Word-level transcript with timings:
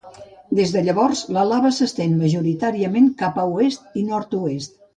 Des 0.59 0.71
de 0.75 0.81
llavors, 0.87 1.21
la 1.37 1.43
lava 1.49 1.71
s'estén 1.81 2.17
majoritàriament 2.23 3.13
cap 3.23 3.41
a 3.45 3.49
l'oest 3.53 4.03
i 4.03 4.07
nord-oest. 4.11 4.79